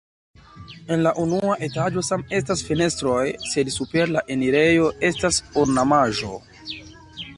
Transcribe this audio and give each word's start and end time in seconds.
En 0.93 1.01
la 1.07 1.11
unua 1.23 1.57
etaĝo 1.67 2.03
same 2.07 2.35
estas 2.39 2.65
fenestroj, 2.69 3.27
sed 3.51 3.71
super 3.77 4.15
la 4.17 4.25
enirejo 4.37 4.89
estas 5.11 5.39
ornamaĵo. 5.65 6.33